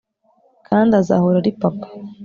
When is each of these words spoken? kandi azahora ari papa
kandi 0.67 0.91
azahora 1.01 1.35
ari 1.41 1.51
papa 1.61 1.87